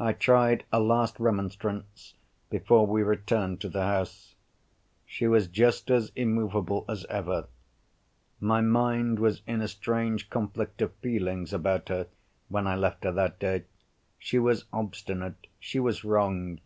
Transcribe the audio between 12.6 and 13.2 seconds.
I left her